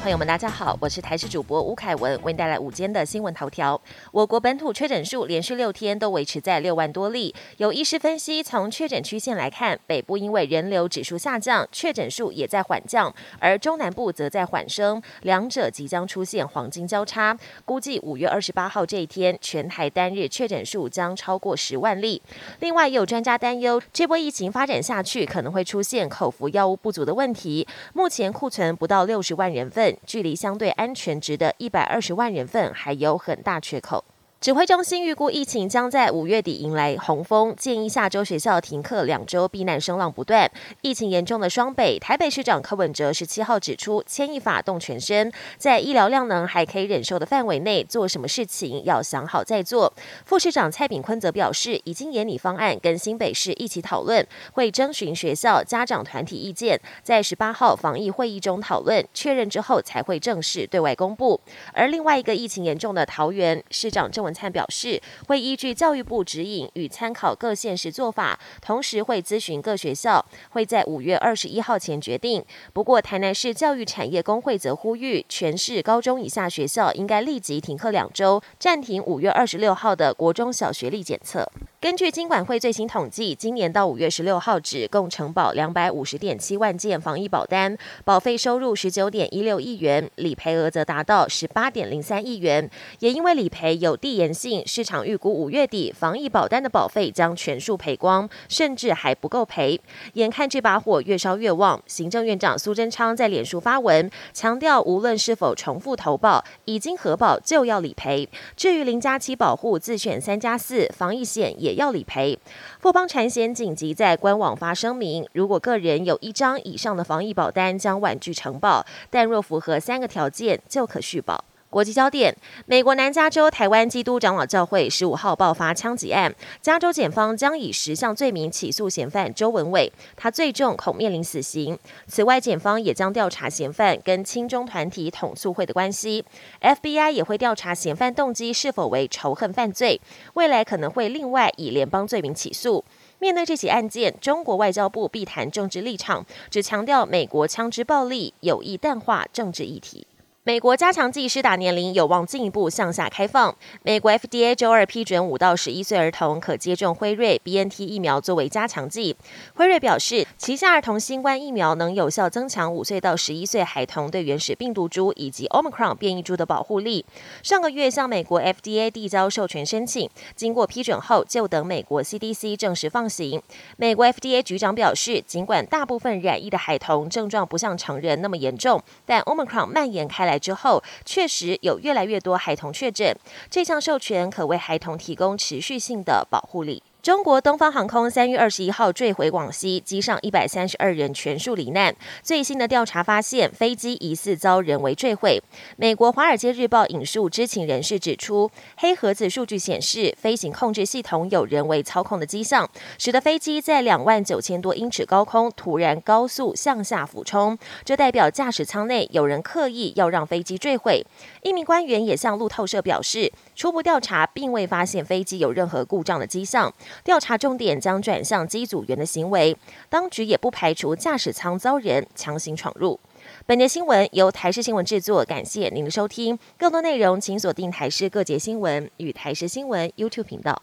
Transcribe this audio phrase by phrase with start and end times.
[0.00, 3.80] 朋友们，大家好，我是台视主播吴凯文，为您带来午间的新闻头条。
[4.12, 7.34] 我国本土确诊数连续六天都维持在六万多例。
[7.56, 17.36] 有医师分析，从确诊曲线来看，北部因为人流指数下降，确诊数也在缓降，而中南部则在缓升，两者即将出现黄金交叉。
[17.64, 22.22] 估计五月二十八号这一天，全台单日确诊数将超过十万例。
[22.60, 27.66] 另外，也有专家担忧，这波疫情发展下去，可能会出现口服药物不足的问题。
[27.92, 29.64] 目前库存不到六十万人。
[29.74, 34.04] 份距离相对安全值的一百二十万人份还有很大缺口。
[34.44, 40.50] 指挥中心预估疫情将在五月底迎来洪峰，建议下周学校停课两周，避难声浪不断。
[40.82, 49.90] 疫情严重的双北，台北市长柯文哲十七号指出，牵一发动全身，在医疗量能还可以忍受的范围内，做什么事情要想好再做。
[50.26, 61.40] 副市长蔡炳坤则表示，已经研拟方案，跟新北市一起讨论，会征询学校家长团体意见，在十八号防疫会议中讨论确认之后，才会正式对外公布。
[61.72, 64.33] 而另外一个疫情严重的桃园市长郑文。
[64.34, 72.44] 灿表示，会依据教育部指引与参考各县市做法，同时会咨询各学校，会在五月二十一号前决定。
[72.72, 81.48] 不过，台南市教育产业工会则呼吁，全市高中以下学校应该立即停课两周，暂停五月二十六号的国中小学历检测。
[81.84, 87.76] 根据金管会最新统计，今年到五月十六号止，共承保两百五十点七万件防疫保单，
[88.06, 92.70] 保费收入十九点一六亿元，理赔额则达到十八点零三亿元。
[93.00, 99.78] 也因为理赔有递延性，市场预估五月底防疫保单的保费将全数赔光，甚至还不够赔。
[100.14, 108.26] 眼看这把火越烧越旺，行政院长苏贞昌在脸书发文强调，无论是否重复投保，已经核保就要理赔。
[108.56, 111.73] 至于零加七保护自选三加四防疫险也。
[111.74, 112.38] 要理赔，
[112.80, 121.44] 富邦产险紧急在官网发声明：如果个人有一张以上的防疫保单，将婉拒承保；但若符合三个条件，就可续保。
[121.74, 122.32] 国际焦点：
[122.66, 131.76] 美国南加州台湾基督长老教会十五号爆发枪击案，加州检方将以十项罪名起诉嫌犯周文伟，他最重恐面临死刑。
[132.06, 136.24] 此外，检方也将调查嫌犯跟亲中团体统促会的关系
[136.60, 140.00] ，FBI 也会调查嫌犯动机是否为仇恨犯罪，
[140.34, 142.84] 未来可能会另外以联邦罪名起诉。
[143.18, 150.06] 面对这起案件，中国外交部避谈政治立场，只强调美国枪支暴力有意淡化政治议题。
[150.46, 153.56] 美国加强剂施打年龄有望进一步向下开放。
[153.82, 159.16] 美国 FDA 周二批准五到十一岁儿童可接种辉瑞 BNT 疫苗作为加强剂。
[159.54, 167.06] 辉瑞表示，旗下儿童新冠疫苗能有效增强五岁到十一岁孩童对原始病毒株以及 Omicron 变异株的保护力。
[167.42, 173.40] 上个月向美国 FDA 递交授权申请，经过批准后，就等美国 CDC 正式放行。
[173.78, 180.33] 美国 FDA 局长表示，尽管大部分染疫的孩童症状不像成人那么严重，但 Omicron 蔓延开来。
[180.38, 183.16] 之后，确实有越来越多孩童确诊。
[183.50, 186.82] 这项授权可为孩童提供持续性的保护力。
[187.04, 191.94] 中国东方航空三月二十一号坠毁广西，机上一百三十二人全数罹难。
[192.22, 195.38] 最新的调查发现，飞机疑似遭人为坠毁。
[195.76, 202.66] 美国《华尔街日报》引述知情人士指出，黑盒子数据显示，飞行控制系统有人为操控的迹象，
[202.96, 207.58] 使得飞机在两万九千多英尺高空突然高速向下俯冲。
[207.84, 211.04] 这代表驾驶舱内有人刻意要让飞机坠毁。
[211.42, 216.72] 一名官员也向路透社表示，初步调查并未发现飞机有任何故障的迹象。
[217.02, 219.56] 调查重点将转向机组员的行为，
[219.88, 223.00] 当局也不排除驾驶舱遭人强行闯入。
[223.46, 226.38] 本节新闻由台视新闻制作，感谢您的收听。
[226.58, 230.62] 更多内容请锁定台视各节新闻与台视新闻 YouTube 频道。